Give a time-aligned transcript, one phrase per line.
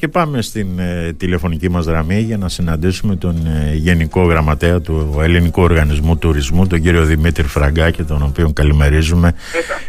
[0.00, 5.20] Και πάμε στην ε, τηλεφωνική μας γραμμή για να συναντήσουμε τον ε, Γενικό Γραμματέα του
[5.22, 9.32] Ελληνικού Οργανισμού Τουρισμού, τον κύριο Δημήτρη Φραγκάκη, τον οποίο καλημερίζουμε.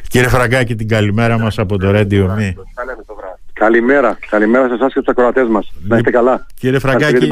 [0.07, 2.53] Κύριε Φραγκάκη, την καλημέρα μας από το Radio Me.
[3.53, 5.71] Καλημέρα, καλημέρα σε εσάς και του ακροατές μας.
[5.87, 6.45] Να είστε καλά.
[6.59, 7.27] Κύριε Φραγκάκη,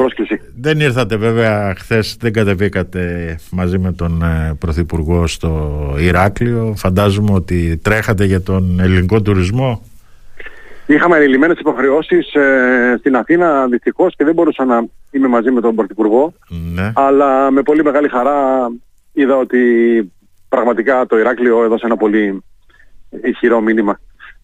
[0.59, 6.73] δεν ήρθατε βέβαια χθες, δεν κατεβήκατε μαζί με τον ε, Πρωθυπουργό στο Ηράκλειο.
[6.77, 9.82] Φαντάζομαι ότι τρέχατε για τον ελληνικό τουρισμό.
[10.90, 15.75] Είχαμε ελλημένε υποχρεώσεις ε, στην Αθήνα δυστυχώς και δεν μπορούσα να είμαι μαζί με τον
[15.75, 16.34] Πρωθυπουργό.
[16.74, 16.92] Ναι.
[16.96, 18.68] Αλλά με πολύ μεγάλη χαρά
[19.14, 19.61] είδα ότι
[20.50, 22.44] πραγματικά το Ηράκλειο έδωσε ένα πολύ
[23.24, 24.00] ισχυρό μήνυμα.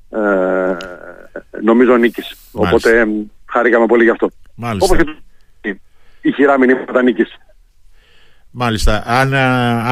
[0.09, 0.77] Ε,
[1.61, 2.35] νομίζω νίκης.
[2.51, 3.05] Οπότε ε,
[3.45, 4.29] χάρηκαμε πολύ γι' αυτό.
[4.55, 4.95] Μάλιστα.
[4.95, 5.15] Όπως
[5.61, 5.77] και
[6.21, 7.37] η χειρά μηνύματα νίκης.
[8.57, 9.03] Μάλιστα.
[9.05, 9.33] Αν,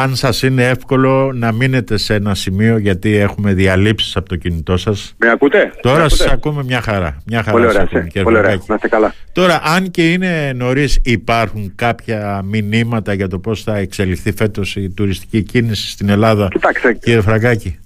[0.02, 4.78] αν σας είναι εύκολο να μείνετε σε ένα σημείο γιατί έχουμε διαλύσεις από το κινητό
[4.78, 5.16] σας.
[5.18, 7.18] Με ακούτε; Τώρα Με σας ακούμε μια χαρά.
[7.26, 7.82] Μια χαρά Πολύ ωραία.
[7.82, 8.50] ακούμε, κύριε Πολύ ωραία.
[8.50, 8.70] Φραγκάκη.
[8.70, 9.14] Να είστε καλά.
[9.32, 14.90] Τώρα, αν και είναι νωρίς, υπάρχουν κάποια μηνύματα για το πώς θα εξελιχθεί φέτος η
[14.90, 17.80] τουριστική κίνηση στην Ελλάδα, Κοιτάξτε, κύριε Φραγκάκη;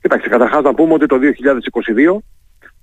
[0.00, 2.22] κοιτάξτε, καταρχάς να πούμε ότι το 2022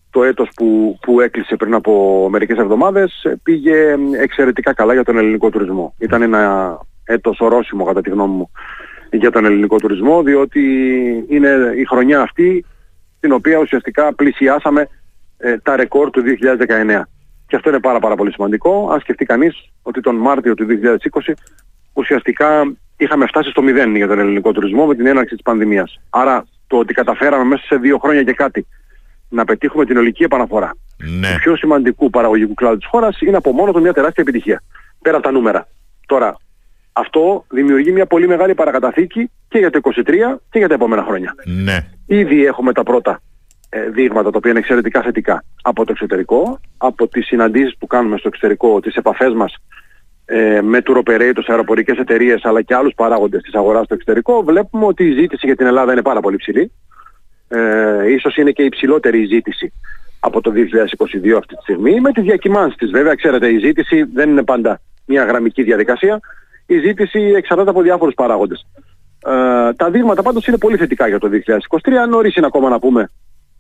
[0.10, 3.76] το έτος που, που έκλεισε πριν από μερικές εβδομάδες ε, πήγε
[4.22, 5.96] εξαιρετικά καλά για τον ελληνικό τουρισμό.
[5.98, 8.52] Ήταν ένα έτος ορόσημο κατά τη γνώμη μου
[9.12, 10.62] για τον ελληνικό τουρισμό διότι
[11.28, 12.66] είναι η χρονιά αυτή
[13.20, 14.88] την οποία ουσιαστικά πλησιάσαμε
[15.38, 17.02] ε, τα ρεκόρ του 2019.
[17.48, 18.90] Και αυτό είναι πάρα πάρα πολύ σημαντικό.
[18.92, 20.66] Αν σκεφτεί κανείς ότι τον Μάρτιο του
[21.22, 21.34] 2020
[21.94, 26.00] ουσιαστικά είχαμε φτάσει στο μηδέν για τον ελληνικό τουρισμό με την έναρξη της πανδημίας.
[26.10, 28.68] Άρα το ότι καταφέραμε μέσα σε δύο χρόνια και κάτι
[29.30, 33.52] να πετύχουμε την ολική επαναφορά Ναι, του πιο σημαντικού παραγωγικού κλάδου της χώρας είναι από
[33.52, 34.64] μόνο του μια τεράστια επιτυχία.
[35.02, 35.68] Πέρα από τα νούμερα.
[36.06, 36.38] Τώρα,
[36.94, 40.04] αυτό δημιουργεί μια πολύ μεγάλη παρακαταθήκη και για το 2023
[40.50, 41.36] και για τα επόμενα χρόνια.
[41.46, 43.22] ναι, Ήδη έχουμε τα πρώτα
[43.70, 48.18] ε, δείγματα τα οποία είναι εξαιρετικά θετικά από το εξωτερικό, από τις συναντήσεις που κάνουμε
[48.18, 49.56] στο εξωτερικό, τις επαφές μας
[50.26, 54.86] ε, με tour operators, αεροπορικές εταιρείες αλλά και άλλους παράγοντες της αγοράς στο εξωτερικό βλέπουμε
[54.86, 56.72] ότι η ζήτηση για την Ελλάδα είναι πάρα πολύ ψηλή.
[57.48, 59.74] Ε, ίσως είναι και η υψηλότερη η ζήτηση
[60.20, 62.92] από το 2022 αυτή τη στιγμή με τις διακυμάνσεις της.
[62.92, 66.20] Βέβαια ξέρετε η ζήτηση δεν είναι πάντα μια γραμμική διαδικασία.
[66.74, 68.66] Η ζήτηση εξαρτάται από διάφορους παράγοντες.
[69.26, 72.08] Ε, τα δείγματα πάντως είναι πολύ θετικά για το 2023.
[72.10, 73.10] Νωρίς είναι ακόμα να πούμε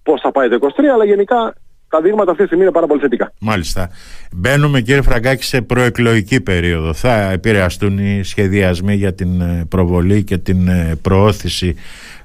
[0.03, 1.53] πώς θα πάει το 2023 αλλά γενικά
[1.89, 3.33] τα δείγματα αυτή τη στιγμή είναι πάρα πολύ θετικά.
[3.39, 3.89] μάλιστα.
[4.31, 6.93] Μπαίνουμε, κύριε Φραγκάκη, σε προεκλογική περίοδο.
[6.93, 11.75] Θα επηρεαστούν οι σχεδιασμοί για την ε, προβολή και την ε, προώθηση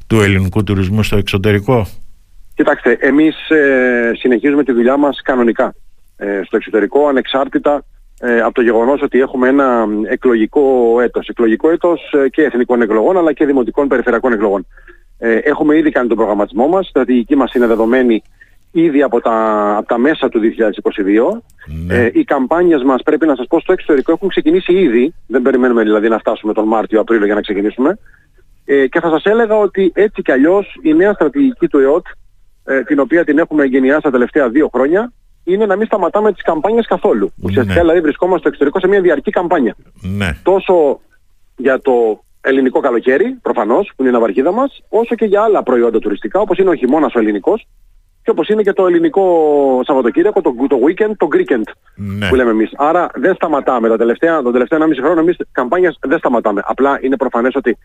[0.06, 1.86] του ελληνικού τουρισμού στο εξωτερικό;
[2.54, 5.74] Κοιτάξτε, εμείς ε, συνεχίζουμε τη δουλειά μας κανονικά
[6.16, 7.84] ε, στο εξωτερικό, ανεξάρτητα
[8.20, 11.28] ε, από το γεγονός ότι έχουμε ένα εκλογικό έτος.
[11.28, 14.66] Εκλογικό έτος ε, και εθνικών εκλογών αλλά και δημοτικών περιφερειακών εκλογών.
[15.18, 18.22] Ε, έχουμε ήδη κάνει τον προγραμματισμό μας, η στρατηγική μας είναι δεδομένη
[18.72, 19.34] ήδη από τα,
[19.76, 21.42] από τα μέσα του 2022.
[21.86, 21.96] Ναι.
[21.96, 25.82] Ε, οι καμπάνιες μας πρέπει να σας πω στο εξωτερικό έχουν ξεκινήσει ήδη, δεν περιμένουμε
[25.82, 27.98] δηλαδή να φτάσουμε τον Μάρτιο-Απρίλιο για να ξεκινήσουμε.
[28.64, 32.06] Ε, και θα σας έλεγα ότι έτσι κι αλλιώς η νέα στρατηγική του ΕΟΤ,
[32.64, 35.12] ε, την οποία την έχουμε εγκαινιάσει τα τελευταία δύο χρόνια,
[35.48, 37.32] είναι να μην σταματάμε τις καμπάνιες καθόλου.
[37.42, 37.80] Ουσιαστικά Ναι.
[37.80, 39.74] δηλαδή βρισκόμαστε στο εξωτερικό σε μια διαρκή καμπάνια.
[40.16, 41.00] Ναι, Τόσο
[41.56, 45.98] για το ελληνικό καλοκαίρι, προφανώς, που είναι η ναυαρχίδα μας, όσο και για άλλα προϊόντα
[45.98, 47.66] τουριστικά, όπως είναι ο χειμώνας ο ελληνικός,
[48.22, 49.24] και όπως είναι και το ελληνικό
[49.84, 52.28] Σαββατοκύριακο, το, το weekend, το Greekend ναι.
[52.28, 52.70] που λέμε εμείς.
[52.76, 53.88] Άρα δεν σταματάμε.
[53.88, 56.62] Τα τελευταία, τον τελευταίο 1,5 χρόνο εμείς καμπάνιας δεν σταματάμε.
[56.64, 57.78] Απλά είναι προφανές ότι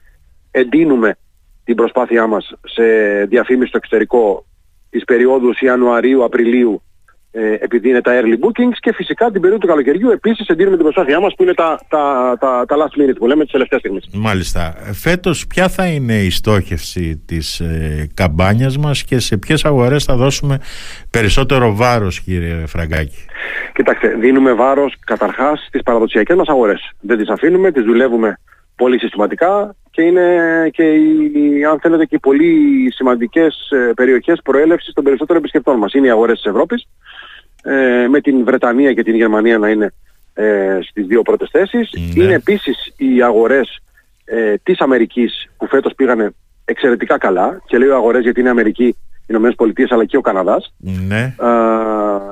[0.51, 1.15] εντείνουμε
[1.63, 2.83] την προσπάθειά μας σε
[3.25, 4.45] διαφήμιση στο εξωτερικό
[4.89, 6.81] τις περιόδους Ιανουαρίου-Απριλίου
[7.35, 10.85] ε, επειδή είναι τα early bookings και φυσικά την περίοδο του καλοκαιριού επίσης εντείνουμε την
[10.85, 14.09] προσπάθειά μας που είναι τα, τα, τα, τα last minute που λέμε τις τελευταίες στιγμές.
[14.13, 14.73] Μάλιστα.
[14.93, 20.15] Φέτος ποια θα είναι η στόχευση της ε, καμπάνιας μας και σε ποιες αγορές θα
[20.15, 20.59] δώσουμε
[21.09, 23.25] περισσότερο βάρος κύριε Φραγκάκη;
[23.73, 26.91] Κοιτάξτε, δίνουμε βάρος καταρχάς στις παραδοσιακές μας αγορές.
[26.99, 28.37] Δεν τις αφήνουμε, τις δουλεύουμε
[28.75, 30.25] πολύ συστηματικά και είναι
[30.71, 32.53] και οι, αν θέλετε και οι πολύ
[32.91, 35.93] σημαντικές ε, περιοχές προέλευσης των περισσότερων επισκεπτών μας.
[35.93, 36.87] Είναι οι αγορές της Ευρώπης,
[37.63, 39.93] ε, με την Βρετανία και την Γερμανία να είναι
[40.33, 41.89] ε, στις δύο πρώτες θέσεις.
[42.15, 42.23] Ναι.
[42.23, 43.79] Είναι επίσης οι αγορές
[44.25, 46.33] ε, της Αμερικής που φέτος πήγανε
[46.65, 48.95] εξαιρετικά καλά και λέω αγορές γιατί είναι Αμερική, οι
[49.27, 50.73] Ηνωμένες Πολιτείες αλλά και ο Καναδάς.
[51.07, 51.49] Ναι, Α,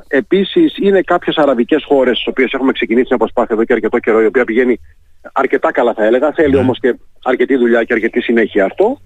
[0.07, 4.21] επίσης είναι κάποιες αραβικές χώρες στις οποίες έχουμε ξεκινήσει μια προσπάθεια εδώ και αρκετό καιρό
[4.21, 4.79] η οποία πηγαίνει
[5.33, 6.31] αρκετά καλά θα έλεγα.
[6.31, 6.59] Θέλει Ναι.
[6.59, 9.01] όμως και αρκετή δουλειά και αρκετή συνέχεια αυτό.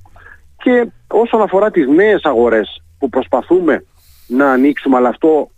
[0.63, 3.83] Και όσον αφορά τις νέες αγορές που προσπαθούμε
[4.27, 5.54] να ανοίξουμε αλλά αυτό ε,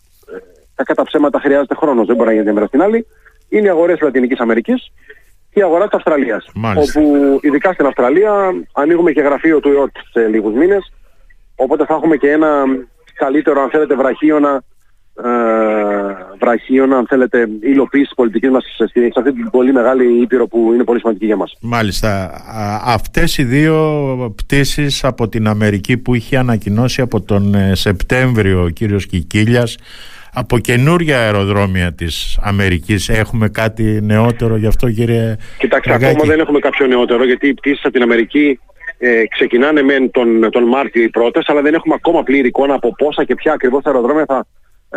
[0.77, 3.05] κακά τα ψέματα χρειάζεται χρόνος, δεν μπορεί να γίνει μέρα στην άλλη,
[3.49, 4.91] είναι οι αγορές της Λατινικής Αμερικής
[5.53, 6.49] και η αγορά της Αυστραλίας.
[6.53, 7.01] Μάλιστα.
[7.01, 8.33] Όπου ειδικά στην Αυστραλία
[8.71, 10.93] ανοίγουμε και γραφείο του ΕΟΤ σε λίγους μήνες.
[11.55, 12.63] Οπότε θα έχουμε και ένα
[13.15, 14.63] καλύτερο, αν θέλετε, βραχίωνα
[15.23, 15.29] ε,
[16.39, 18.83] βραχίων, αν θέλετε, υλοποίηση της πολιτικής μας σε
[19.15, 21.53] αυτή την πολύ μεγάλη ήπειρο που είναι πολύ σημαντική για μας.
[21.61, 22.41] Μάλιστα.
[22.85, 28.69] Αυτές οι δύο πτήσεις από την Αμερική που είχε ανακοινώσει από τον ε, Σεπτέμβριο ο
[28.69, 29.77] κύριος Κικίλιας,
[30.39, 36.59] από καινούρια αεροδρόμια της Αμερικής έχουμε κάτι νεότερο γι' αυτό κύριε Κοιτάξτε ακόμα δεν έχουμε
[36.59, 38.59] κάποιο νεότερο γιατί οι πτήσεις από την Αμερική
[38.97, 42.95] ε, ξεκινάνε με τον, τον Μάρτιο οι πρώτες αλλά δεν έχουμε ακόμα πλήρη εικόνα από
[42.95, 44.45] πόσα και ποια ακριβώς αεροδρόμια θα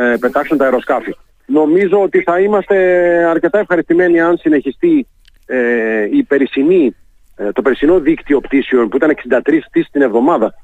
[0.02, 1.16] ε, πετάξουν τα αεροσκάφη.
[1.46, 2.76] Νομίζω ότι θα είμαστε
[3.24, 5.06] αρκετά ευχαριστημένοι αν συνεχιστεί
[5.46, 6.96] ε, η περσινή,
[7.36, 9.40] ε, το περσινό δίκτυο πτήσεων που ήταν 63
[9.70, 10.54] πτήσεις την εβδομάδα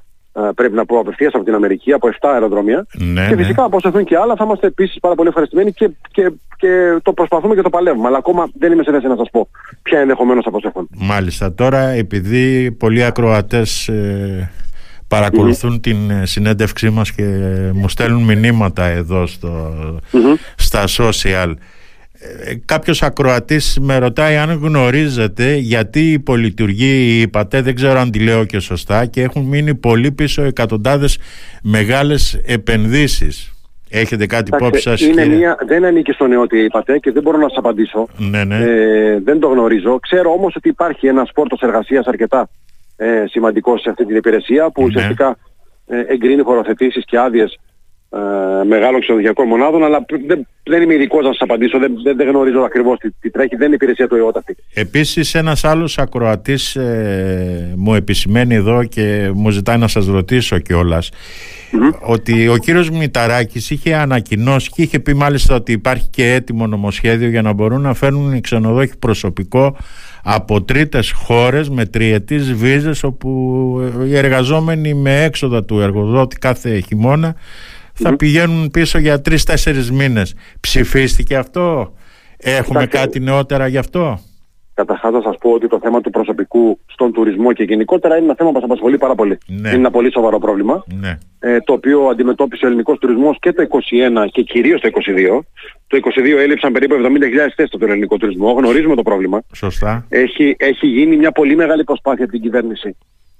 [0.55, 2.85] πρέπει να πω απευθείας από την Αμερική, από 7 αεροδρόμια.
[2.93, 3.41] Ναι, και ναι.
[3.41, 3.77] φυσικά ναι.
[3.89, 7.61] από και άλλα θα είμαστε επίσης πάρα πολύ ευχαριστημένοι και, και, και το προσπαθούμε και
[7.61, 8.07] το παλεύουμε.
[8.07, 9.49] Αλλά ακόμα δεν είμαι σε θέση να σας πω
[9.81, 10.87] ποια ενδεχομένως αποσέχουν.
[10.97, 11.53] Μάλιστα.
[11.53, 14.51] Τώρα επειδή πολλοί ακροατές ε,
[15.07, 17.23] παρακολουθουν την ε, συνέντευξή μας και
[17.73, 19.73] μου στέλνουν μηνύματα εδώ στο,
[20.55, 21.53] στα social
[22.19, 28.45] ε, κάποιος ακροατής με ρωτάει αν γνωρίζετε γιατί υπολειτουργεί είπατε δεν ξέρω αν τη λέω
[28.45, 31.17] και σωστά και έχουν μείνει πολύ πίσω εκατοντάδες
[31.63, 33.51] μεγάλες επενδύσεις
[33.89, 37.47] Έχετε κάτι υπόψη σας είναι μια, Δεν ανήκει στο νεότιο είπατε και δεν μπορώ να
[37.47, 38.57] σας απαντήσω ναι, ναι.
[38.57, 42.49] Ε, Δεν το γνωρίζω Ξέρω όμως ότι υπάρχει ένας πόρτος εργασίας αρκετά
[42.97, 44.87] ε, σημαντικός σε αυτή την υπηρεσία που ναι.
[44.87, 45.37] ουσιαστικά
[45.87, 47.59] ε, εγκρίνει χωροθετήσεις και άδειες
[48.09, 51.79] ε, μεγάλων ξενοδοχειακών μονάδων, αλλά δεν, δεν είμαι ειδικός να σας απαντήσω.
[51.79, 53.55] Δεν, δεν, δεν γνωρίζω ακριβώς τι, τι, τρέχει.
[53.55, 54.55] Δεν είναι υπηρεσία του ΕΟΤ αυτή.
[54.73, 61.09] Επίσης, ένας άλλος ακροατής ε, μου επισημαίνει εδώ και μου ζητάει να σας ρωτήσω κιόλας.
[61.09, 61.99] Mm-hmm.
[62.01, 67.29] Ότι ο κύριος Μηταράκης είχε ανακοινώσει και είχε πει μάλιστα ότι υπάρχει και έτοιμο νομοσχέδιο
[67.29, 69.75] για να μπορούν να φέρνουν οι ξενοδόχοι προσωπικό
[70.23, 77.35] από τρίτες χώρες με τριετής βίζες όπου οι εργαζόμενοι με έξοδα του εργοδότη κάθε χειμώνα
[77.97, 80.35] θα πηγαίνουν πίσω για τρει-τέσσερι μήνες.
[80.59, 81.93] Ψηφίστηκε αυτό,
[82.37, 84.19] Έχουμε κάτι νεότερα γι' αυτό;
[84.73, 88.35] Καταρχάς θα σας πω ότι το θέμα του προσωπικού στον τουρισμό και γενικότερα είναι ένα
[88.37, 89.37] θέμα που μας απασχολεί πάρα πολύ.
[89.47, 89.69] Ναι.
[89.69, 90.83] Είναι ένα πολύ σοβαρό πρόβλημα.
[90.99, 91.17] Ναι.
[91.39, 93.67] Ε, το οποίο αντιμετώπισε ο ελληνικός τουρισμός και το
[94.23, 95.39] 2021 και κυρίως το 2022.
[95.87, 96.99] Το 2022 έλειψαν περίπου 70.000
[97.55, 98.51] θέσεις στον ελληνικό τουρισμό.
[98.51, 99.41] Γνωρίζουμε το πρόβλημα.
[99.53, 100.05] Σωστά.
[100.09, 102.97] Έχει, έχει γίνει μια πολύ μεγάλη προσπάθεια από την κυβέρνηση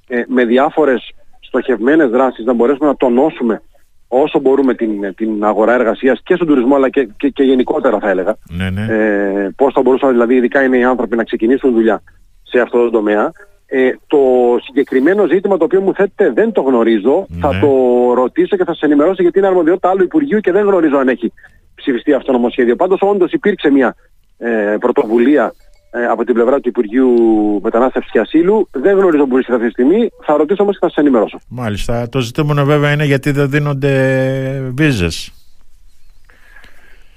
[0.07, 3.61] ε, με διάφορες στοχευμένες δράσεις να μπορέσουμε να τονώσουμε
[4.07, 8.09] όσο μπορούμε την, την αγορά εργασίας και στον τουρισμό αλλά και, και, και γενικότερα θα
[8.09, 8.35] έλεγα.
[8.49, 8.85] Ναι, ναι.
[8.89, 12.01] Ε, πώς θα μπορούσαν δηλαδή ειδικά είναι οι άνθρωποι να ξεκινήσουν δουλειά
[12.43, 13.31] σε αυτό το τομέα.
[13.69, 14.19] Ε, το
[14.63, 17.25] συγκεκριμένο ζήτημα το οποίο μου θέτετε δεν το γνωρίζω.
[17.29, 17.39] Ναι.
[17.39, 17.67] Θα το
[18.13, 21.33] ρωτήσω και θα σας ενημερώσω γιατί είναι αρμοδιότητα άλλου Υπουργείου και δεν γνωρίζω αν έχει
[21.75, 22.75] ψηφιστεί αυτό το νομοσχέδιο.
[22.75, 23.95] Πάντως όντως υπήρξε μια
[24.37, 25.49] ε, πρωτοβουλία ε,
[26.09, 27.13] από την πλευρά του Υπουργείου
[27.63, 28.67] Μετανάστευσης και Ασύλου.
[28.71, 30.09] Δεν γνωρίζω που βρίσκεται αυτή τη στιγμή.
[30.23, 31.39] Θα ρωτήσω όμως και θα σας ενημερώσω.
[31.49, 32.09] Μάλιστα.
[32.09, 35.31] Το ζητούμενο βέβαια είναι γιατί δεν δίνονται βίζες.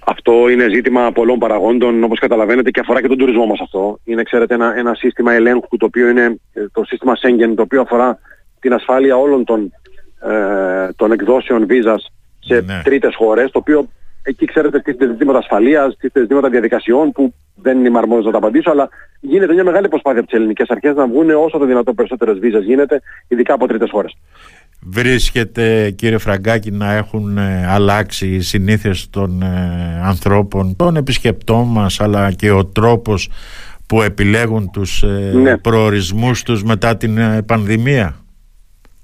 [0.04, 3.98] Αυτό είναι ζήτημα πολλών παραγόντων, όπως καταλαβαίνετε, και αφορά και τον τουρισμό μας αυτό.
[4.04, 7.80] Είναι, ξέρετε, ένα, ένα σύστημα ελέγχου, το οποίο είναι ε, το σύστημα Schengen, το οποίο
[7.80, 8.18] αφορά
[8.60, 9.72] την ασφάλεια όλων των,
[10.30, 12.80] ε, των εκδόσεων βίζας σε ναι.
[12.84, 13.88] τρίτες χώρες, το οποίο
[14.30, 18.70] εκεί ξέρετε τίθεται ζητήματα ασφαλείας, τίθεται ζητήματα διαδικασιών που δεν είμαι αρμόδιος να τα απαντήσω,
[18.70, 18.88] αλλά
[19.20, 22.64] γίνεται μια μεγάλη προσπάθεια από τις ελληνικές αρχές να βγουν όσο το δυνατόν περισσότερες βίζες
[22.64, 24.16] γίνεται, ειδικά από τρίτες χώρες.
[24.82, 32.00] Βρίσκεται κύριε Φραγκάκη να έχουν ε, αλλάξει οι συνήθειες των ε, ανθρώπων, των επισκεπτών μας
[32.00, 33.30] αλλά και ο τρόπος
[33.86, 35.58] που επιλέγουν τους ε, ναι.
[35.58, 38.16] προορισμούς τους μετά την πανδημία;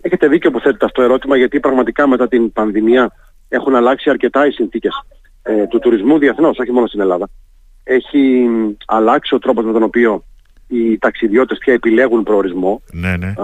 [0.00, 3.12] Έχετε δίκιο που θέτετε αυτό το ερώτημα γιατί πραγματικά μετά την πανδημία
[3.48, 4.92] έχουν αλλάξει αρκετά οι συνθήκες
[5.68, 7.28] του τουρισμού διεθνώς, όχι μόνο στην Ελλάδα
[7.88, 8.48] έχει
[8.86, 10.24] αλλάξει ο τρόπος με τον οποίο
[10.68, 12.82] οι ταξιδιώτες πια επιλέγουν προορισμό.
[12.92, 13.34] Ναι, ναι.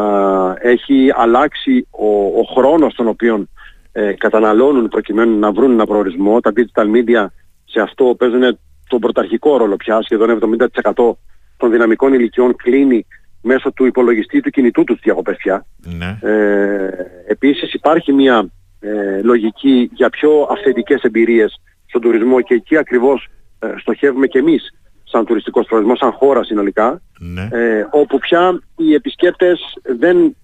[0.60, 2.06] έχει αλλάξει ο,
[2.40, 3.46] ο χρόνος τον οποίο
[3.92, 6.40] ε, καταναλώνουν προκειμένου να βρουν ένα προορισμό.
[6.40, 7.26] Τα digital media
[7.64, 10.02] σε αυτό παίζουν τον πρωταρχικό ρόλο πια.
[10.02, 10.58] Σχεδόν
[10.94, 11.12] 70%
[11.56, 13.06] των δυναμικών ηλικιών κλείνει
[13.42, 15.66] μέσω του υπολογιστή του κινητού τους διακοπές πια.
[15.98, 16.18] Ναι.
[16.30, 16.88] Ε,
[17.26, 18.48] επίσης υπάρχει μια
[18.82, 24.74] ε, λογική για πιο αυθεντικές εμπειρίες στον τουρισμό και εκεί ακριβώς ε, στοχεύουμε και εμείς
[25.04, 27.48] σαν τουριστικός προορισμός, σαν χώρα συνολικά, ναι.
[27.52, 30.36] ε, όπου πια οι επισκέπτες δεν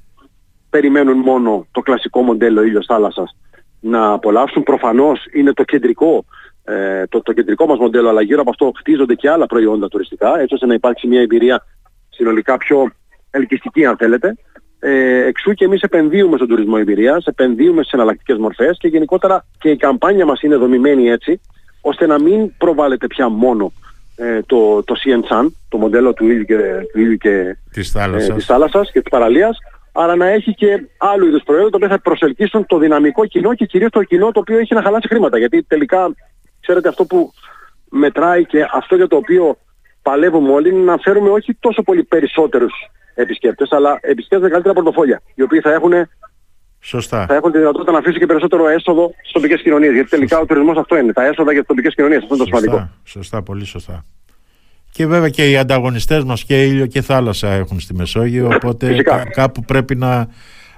[0.70, 3.36] περιμένουν μόνο το κλασικό μοντέλο ήλιος θάλασσας
[3.80, 4.62] να απολαύσουν.
[4.62, 6.24] Προφανώς είναι το κεντρικό,
[6.64, 10.40] ε, το, το κεντρικό μας μοντέλο, αλλά γύρω από αυτό χτίζονται και άλλα προϊόντα τουριστικά,
[10.40, 11.64] έτσι ώστε να υπάρξει μια εμπειρία
[12.08, 12.90] συνολικά πιο
[13.30, 14.36] ελκυστική αν θέλετε.
[14.80, 19.70] Ε, εξού και εμείς επενδύουμε στον τουρισμό εμπειρίας, επενδύουμε στις εναλλακτικές μορφές και γενικότερα και
[19.70, 21.40] η καμπάνια μας είναι δομημένη έτσι,
[21.80, 23.72] ώστε να μην προβάλλεται πια μόνο
[24.16, 26.56] ε, το, το CN το μοντέλο του ήλιου και,
[26.92, 28.28] του ήλιου και της, θάλασσας.
[28.28, 29.58] Ε, της θάλασσας και της παραλίας,
[29.92, 33.66] αλλά να έχει και άλλου είδους προϊόντα, τα οποία θα προσελκύσουν το δυναμικό κοινό και
[33.66, 35.38] κυρίως το κοινό το οποίο έχει να χαλάσει χρήματα.
[35.38, 36.14] Γιατί τελικά
[36.60, 37.32] ξέρετε αυτό που
[37.90, 39.58] μετράει και αυτό για το οποίο
[40.02, 42.72] παλεύουμε όλοι είναι να φέρουμε όχι τόσο πολύ περισσότερους
[43.22, 45.92] επισκέπτες, αλλά επισκέπτες με καλύτερα πορτοφόλια, οι οποίοι θα έχουν,
[46.80, 47.26] Σωστά.
[47.26, 49.92] θα έχουν τη δυνατότητα να αφήσουν και περισσότερο έσοδο στις τοπικές κοινωνίες.
[49.92, 52.22] Γιατί τελικά ο τουρισμός αυτό είναι, τα έσοδα για τις τοπικές κοινωνίες.
[52.22, 52.76] Αυτό είναι το σημαντικό.
[52.76, 54.04] Σωστά, σωστά, πολύ σωστά.
[54.92, 59.16] Και βέβαια και οι ανταγωνιστές μας και ήλιο και θάλασσα έχουν στη Μεσόγειο, οπότε Φυσικά.
[59.16, 60.28] κά- κάπου πρέπει να,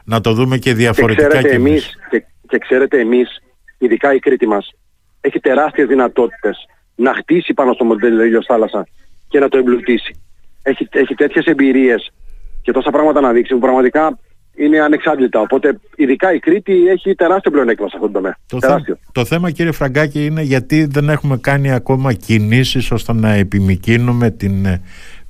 [0.05, 1.71] να το δούμε και Και διαφορετικά ξέρετε, κι εμείς.
[1.71, 3.43] εμείς, και, και ξέρετε εμείς,
[3.79, 4.71] ειδικά η Κρήτη μας,
[5.21, 6.57] έχει τεράστιες δυνατότητες
[6.95, 8.87] να χτίσει πάνω στο μοντέλο ήλιος θάλασσα
[9.29, 10.21] και να το εμπλουτίσει.
[10.63, 12.11] Έχει, έχει τέτοιες εμπειρίες
[12.63, 14.19] και τόσα πράγματα να δείξει που πραγματικά
[14.57, 15.41] είναι ανεξάντλητα.
[15.41, 18.37] Οπότε ειδικά η Κρήτη έχει τεράστιο πλεονέκτημα σε αυτό το τομέα.
[18.47, 18.99] Το, θέ- τεράστιο.
[19.13, 24.65] το θέμα κύριε Φραγκάκη είναι γιατί δεν έχουμε κάνει ακόμα κινήσεις ώστε να επιμικρύνουμε την
[24.67, 24.83] ε,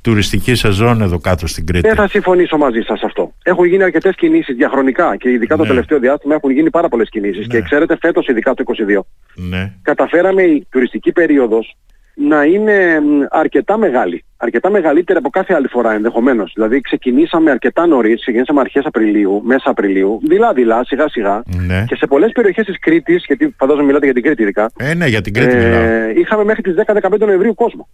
[0.02, 1.86] τουριστική σεζόν εδώ κάτω στην Κρήτη.
[1.88, 3.32] Δεν θα συμφωνήσω μαζί σας αυτό.
[3.42, 5.68] Έχουν γίνει αρκετές κινήσεις διαχρονικά και ειδικά το Ναι.
[5.68, 7.46] τελευταίο διάστημα έχουν γίνει πάρα πολλές κινήσεις.
[7.46, 7.54] Ναι.
[7.54, 9.00] Και ξέρετε φέτος ειδικά το 2022
[9.34, 11.76] Ναι, καταφέραμε η τουριστική περίοδος
[12.14, 14.24] να είναι μ, αρκετά μεγάλη.
[14.42, 16.52] Αρκετά μεγαλύτερη από κάθε άλλη φορά ενδεχομένως.
[16.54, 21.42] Δηλαδή ξεκινήσαμε αρκετά νωρίς, ξεκινήσαμε αρχές Απριλίου, μέσα Απριλίου, δειλά-δειλά, σιγά-σιγά.
[21.66, 21.84] ναι.
[21.88, 25.06] Και σε πολλές περιοχές της Κρήτης, γιατί φαντάζομαι μιλάτε για την Κρήτη ειδικά, Ε, ναι,
[25.06, 25.80] για την Κρήτη μιλάω.
[25.82, 27.88] ε, είχαμε μέχρι τις 10-15 Νοεμβρίου κόσμο.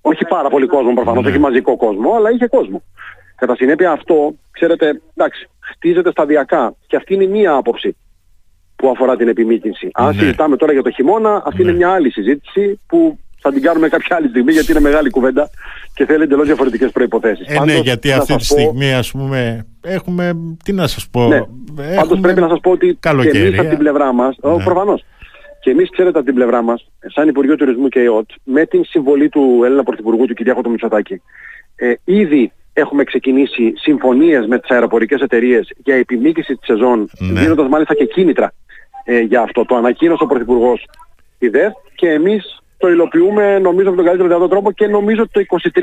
[0.00, 1.30] Όχι πάρα πολύ κόσμο προφανώς, Ναι.
[1.30, 2.82] όχι μαζικό κόσμο, αλλά είχε κόσμο.
[3.36, 6.74] Κατά συνέπεια αυτό, ξέρετε, εντάξει, χτίζεται σταδιακά.
[6.86, 7.96] Και αυτή είναι μία άποψη
[8.76, 9.88] που αφορά την επιμήκυνση.
[9.94, 10.12] Αν Ναι.
[10.20, 11.68] συζητάμε τώρα για το χειμώνα, αυτή Ναι.
[11.68, 15.50] είναι μια άλλη συζήτηση που θα την κάνουμε κάποια άλλη στιγμή γιατί είναι μεγάλη κουβέντα
[16.04, 17.46] και θέλει εντελώς διαφορετικές προϋποθέσεις.
[17.46, 20.32] Ε, ναι, Πάντως, γιατί να αυτή σας τη πω- στιγμή ας πούμε έχουμε,
[20.64, 21.36] τι να σας πω, ναι.
[21.36, 23.40] έχουμε Πάντως πρέπει να σας πω ότι και καλοκαιρία.
[23.46, 24.52] εμείς από την πλευρά μας, Ναι.
[24.56, 24.62] ναι.
[24.64, 25.04] προφανώς,
[25.60, 29.28] και εμείς ξέρετε από την πλευρά μας, σαν Υπουργείο Τουρισμού και ΕΟΤ, με την συμβολή
[29.28, 31.22] του Έλληνα Πρωθυπουργού του Κυριάκου του Μητσοτάκη,
[31.76, 37.40] ε, ήδη έχουμε ξεκινήσει συμφωνίες με τις αεροπορικές εταιρείες για επιμήκυση της σεζόν, Ναι.
[37.40, 38.52] δίνοντας μάλιστα και κίνητρα
[39.04, 39.64] ε, για αυτό.
[39.64, 40.84] Το ανακοίνωσε ο Πρωθυπουργός
[41.38, 45.46] η ΔΕΘ και εμείς το υλοποιούμε νομίζω με τον καλύτερο δυνατό τρόπο και νομίζω ότι
[45.46, 45.80] το 2023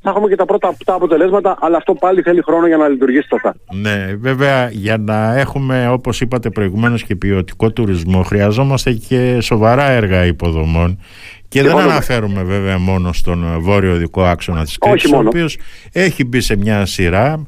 [0.00, 3.26] θα έχουμε και τα πρώτα αυτά αποτελέσματα, αλλά αυτό πάλι θέλει χρόνο για να λειτουργήσει
[3.28, 3.54] σωστά.
[3.72, 10.24] Ναι, βέβαια για να έχουμε όπως είπατε προηγουμένως και ποιοτικό τουρισμό χρειαζόμαστε και σοβαρά έργα
[10.26, 11.00] υποδομών
[11.48, 11.92] και δεν Συμφωνούμε.
[11.92, 15.28] αναφέρουμε βέβαια μόνο στον βόρειο δικό άξονα της Όχι Κρήτης ο μόνο.
[15.28, 15.58] οποίος
[15.92, 17.46] έχει μπει σε μια σειρά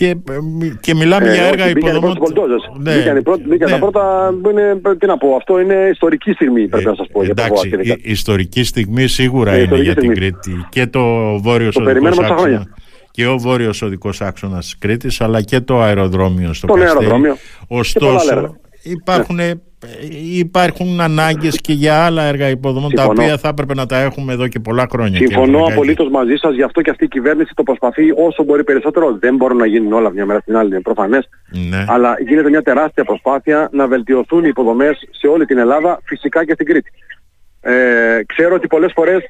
[0.00, 2.16] και, ε, μι- και μιλάμε για Ε, έργα όχι, μπήκαν οι υποδομών.
[2.16, 2.70] πρώτες βολτόζες.
[2.82, 3.78] Ναι, Μπήκαν οι πρώτες- μπήκαν ναι.
[3.78, 7.24] τα πρώτα, είναι, τι να πω, αυτό είναι ιστορική στιγμή πρέπει να σας πω.
[7.24, 7.96] για το Εντάξει, ΒΟΑ ειδικά.
[8.02, 10.30] η ιστορική στιγμή σίγουρα Ε, είναι ιστορική για την στιγμή.
[10.30, 11.00] Κρήτη και το
[11.40, 12.74] βόρειος Το οδικός περιμένουμε τόσα άξονα χρόνια.
[13.10, 17.04] και ο βόρειος οδικός άξονας της Κρήτης αλλά και το αεροδρόμιο στο Το νέο Καστέλι.
[17.04, 17.36] αεροδρόμιο.
[17.68, 18.50] πολλά άλλα Ωστόσο έργα.
[18.82, 19.60] Υπάρχουν, ε,
[20.36, 23.22] υπάρχουν ανάγκες και για άλλα έργα υποδομών τα Συμφωνώ.
[23.22, 25.18] οποία θα έπρεπε να τα έχουμε εδώ και πολλά χρόνια.
[25.18, 25.72] κύριε Συμφωνώ Φραγκάκη.
[25.72, 29.16] απολύτως μαζί σας, γι' αυτό και αυτή η κυβέρνηση το προσπαθεί όσο μπορεί περισσότερο.
[29.20, 31.28] Δεν μπορούν να γίνουν όλα μια μέρα στην άλλη, είναι προφανές.
[31.68, 31.84] Ναι.
[31.88, 36.52] Αλλά γίνεται μια τεράστια προσπάθεια να βελτιωθούν οι υποδομές σε όλη την Ελλάδα, φυσικά και
[36.52, 36.90] στην Κρήτη.
[37.60, 37.72] Ε,
[38.26, 39.22] ξέρω ότι πολλές φορές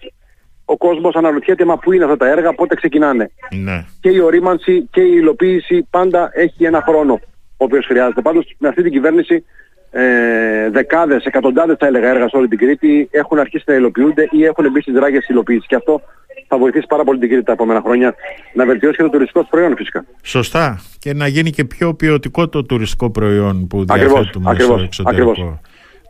[0.65, 3.31] ο κόσμος αναρωτιέται μα πού είναι αυτά τα έργα, πότε ξεκινάνε.
[3.63, 3.85] ναι.
[4.01, 7.21] και η ορίμανση και η υλοποίηση πάντα έχει ένα χρόνο
[7.61, 8.21] ο οποίος χρειάζεται.
[8.21, 9.45] Πάντως με αυτή την κυβέρνηση
[9.91, 14.45] ε, δεκάδες, εκατοντάδες θα έλεγα έργα σε όλη την Κρήτη έχουν αρχίσει να υλοποιούνται ή
[14.45, 16.01] έχουν μπει στις ράγες υλοποίησης και αυτό
[16.49, 18.15] θα βοηθήσει πάρα πολύ την Κρήτη τα επόμενα χρόνια
[18.55, 20.05] να βελτιώσει και το τουριστικό της προϊόν φυσικά.
[20.23, 20.81] Σωστά.
[20.99, 25.31] Και να γίνει και πιο ποιοτικό το τουριστικό προϊόν που Ακριβώς, διαθέτουμε ακριβώς, στο εξωτερικό.
[25.31, 25.61] ακριβώς.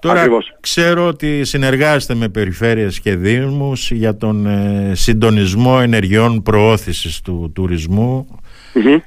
[0.00, 0.56] Τώρα Ακριβώς.
[0.60, 8.26] ξέρω ότι συνεργάζεστε με περιφέρειες και δήμους για τον ε, συντονισμό ενεργειών προώθησης του τουρισμού
[8.74, 8.98] Μμμ.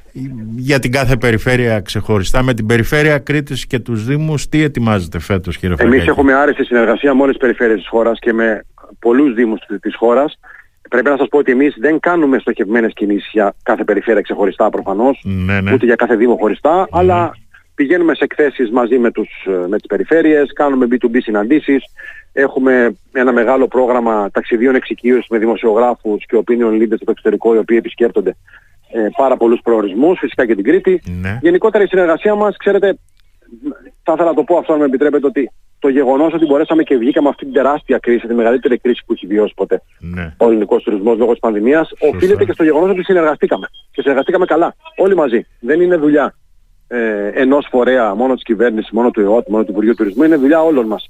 [0.56, 2.44] για την κάθε περιφέρεια ξεχωριστά.
[2.44, 6.10] Με την περιφέρεια Κρήτης και τους δήμους τι ετοιμάζετε φέτος κύριε Εμείς Φραγκάκη.
[6.10, 8.66] έχουμε άρεστη συνεργασία με όλες τις περιφέρειες της χώρας και με
[9.00, 10.40] πολλούς δήμους της- της χώρας.
[10.90, 15.22] Πρέπει να σας πω ότι εμείς δεν κάνουμε στοχευμένες κινήσεις για κάθε περιφέρεια ξεχωριστά προφανώς.
[15.24, 15.74] Ναι, ναι.
[15.74, 17.32] ούτε για κάθε δήμο χωριστά, αλλά
[17.76, 21.84] πηγαίνουμε σε εκθέσεις μαζί με, τους, ε, με τις περιφέρειες, κάνουμε B2B συναντήσεις,
[22.34, 27.78] έχουμε ένα μεγάλο πρόγραμμα ταξιδίων εξοικείωσης με δημοσιογράφους και opinion leaders στο εξωτερικό οι οποίοι
[27.80, 28.36] επισκέπτονται
[28.94, 31.02] ε, πάρα πολλούς προορισμούς, φυσικά και την Κρήτη.
[31.22, 31.40] Ναι.
[31.42, 32.98] Γενικότερα η συνεργασία μας, ξέρετε,
[34.04, 36.98] θα ήθελα να το πω αυτό αν με επιτρέπετε ότι το γεγονός ότι μπορέσαμε και
[36.98, 40.34] βγήκαμε αυτή την τεράστια κρίση, τη μεγαλύτερη κρίση που έχει βιώσει ποτέ ναι.
[40.38, 43.68] ο ελληνικός τουρισμός λόγω της πανδημίας, οφείλεται και στο γεγονός ότι συνεργαστήκαμε.
[43.92, 44.76] Και συνεργαστήκαμε καλά.
[44.98, 45.46] Όλοι μαζί.
[45.60, 46.36] Δεν είναι δουλειά
[46.88, 50.24] ε, ενός φορέα, μόνο της κυβέρνησης, μόνο του ΕΟΤ, μόνο του Υπουργείου Τουρισμού.
[50.24, 51.10] Είναι δουλειά όλων μας.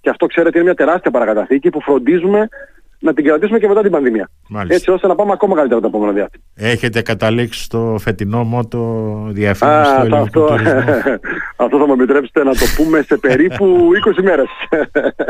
[0.00, 2.48] Και αυτό ξέρετε είναι μια τεράστια παρακαταθήκη που φροντίζουμε
[3.00, 4.30] να την κρατήσουμε και μετά την πανδημία.
[4.48, 4.74] Μάλιστα.
[4.74, 6.44] Έτσι ώστε να πάμε ακόμα καλύτερα το επόμενο διάστημα.
[6.54, 8.78] Έχετε καταλήξει στο φετινό μότο
[9.30, 10.80] διαφήμιση Α, του θα- ελληνικού αυτό, τουρισμού;
[11.64, 13.66] αυτό θα μου επιτρέψετε να το πούμε σε περίπου
[14.18, 14.46] 20 μέρες.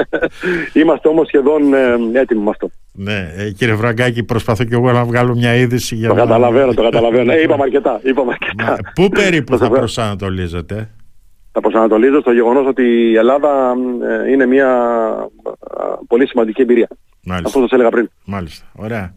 [0.81, 2.71] Είμαστε όμως σχεδόν ε, έτοιμοι με αυτό.
[2.93, 6.21] Ναι, ε, κύριε Φραγκάκη, προσπαθώ και εγώ να βγάλω μια είδηση για Το να...
[6.21, 7.33] καταλαβαίνω, το καταλαβαίνω.
[7.33, 8.01] Ε, είπαμε αρκετά.
[8.03, 8.71] Είπαμε αρκετά.
[8.71, 9.79] Μα, Πού περίπου Σας θα ευχαριστώ.
[9.79, 10.91] προσανατολίζετε;
[11.53, 13.75] τα προσανατολίζω στο γεγονός ότι η Ελλάδα
[14.27, 14.69] ε, είναι μια
[15.81, 16.89] ε, πολύ σημαντική εμπειρία.
[17.29, 17.49] Μάλιστα.
[17.49, 18.11] Αυτό σας έλεγα πριν.
[18.25, 18.65] Μάλιστα.
[18.77, 19.13] Ωραία.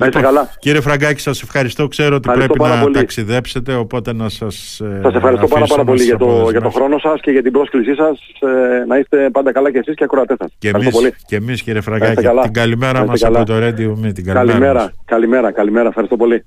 [0.00, 0.50] Να είστε Λοιπόν, καλά.
[0.58, 1.88] Κύριε Φραγκάκη, σας ευχαριστώ.
[1.88, 2.94] Ξέρω ότι Ευχαριστώ πρέπει πάρα να πολύ.
[2.94, 6.24] ταξιδέψετε, οπότε να σας ε, Σας ευχαριστώ πάρα, αφήσω πάρα να πολύ σας για το,
[6.24, 6.78] για το αποδεσμεύσω.
[6.78, 8.18] χρόνο σας και για την πρόσκλησή σας.
[8.40, 10.54] Ε, να είστε πάντα καλά και εσείς και οι ακροατές σας.
[10.58, 11.24] Και Ευχαριστώ εμείς, πολύ.
[11.26, 12.42] και εμείς κύριε Να είστε Φραγκάκη, καλά.
[12.42, 13.60] την καλημέρα Να μας είστε από καλά.
[13.60, 14.14] το Radio Me.
[14.14, 14.52] Την καλημέρα μας.
[14.54, 15.88] Καλημέρα, καλημέρα, καλημέρα.
[15.88, 16.44] Ευχαριστώ πολύ.